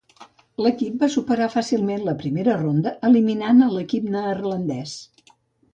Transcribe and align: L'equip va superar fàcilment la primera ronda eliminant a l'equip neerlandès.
L'equip 0.65 0.95
va 1.03 1.09
superar 1.15 1.49
fàcilment 1.57 2.07
la 2.09 2.15
primera 2.23 2.57
ronda 2.63 2.95
eliminant 3.11 3.63
a 3.69 3.73
l'equip 3.77 4.11
neerlandès. 4.19 4.99